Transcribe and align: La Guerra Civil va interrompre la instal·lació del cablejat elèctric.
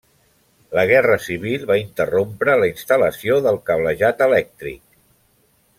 La 0.77 0.85
Guerra 0.91 1.17
Civil 1.25 1.67
va 1.73 1.77
interrompre 1.81 2.57
la 2.63 2.69
instal·lació 2.73 3.39
del 3.49 3.61
cablejat 3.69 4.25
elèctric. 4.31 4.81